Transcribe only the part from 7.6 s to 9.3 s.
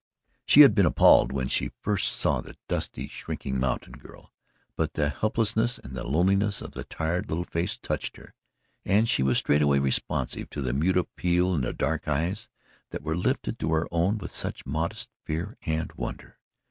touched her, and she